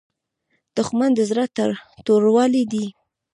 دښمن 0.77 1.11
د 1.15 1.19
زړه 1.29 1.43
توروالی 2.07 2.63
دی 2.71 2.85